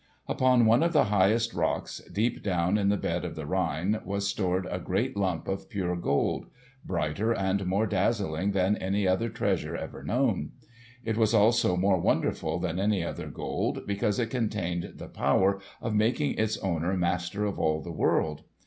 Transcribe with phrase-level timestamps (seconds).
[0.27, 4.27] Upon one of the highest rocks, deep down in the bed of the Rhine, was
[4.27, 6.47] stored a great lump of pure gold,
[6.83, 10.53] brighter and more dazzling than any other treasure ever known.
[11.05, 15.93] It was also more wonderful than any other gold, because it contained the power of
[15.93, 18.41] making its owner master of all the world.